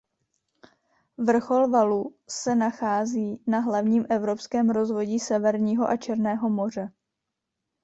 Vrchol 1.17 1.69
Valu 1.69 2.15
se 2.29 2.55
nachází 2.55 3.43
na 3.47 3.59
hlavním 3.59 4.05
evropském 4.09 4.69
rozvodí 4.69 5.19
Severního 5.19 5.89
a 5.89 5.97
Černého 5.97 6.49
moře. 6.49 6.91